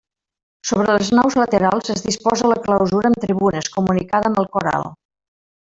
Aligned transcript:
Sobre 0.69 0.93
les 0.99 1.11
naus 1.19 1.37
laterals 1.41 1.93
es 1.95 2.03
disposa 2.07 2.51
la 2.53 2.59
clausura 2.65 3.13
amb 3.13 3.23
tribunes, 3.27 3.73
comunicada 3.79 4.31
amb 4.33 4.45
el 4.45 4.53
cor 4.57 4.71
alt. 4.79 4.99